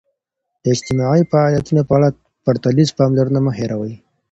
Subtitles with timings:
[0.63, 2.09] د اجتماعي فعالیتونو په اړه
[2.45, 3.93] پرتلیزه پاملرنه مه هېروئ.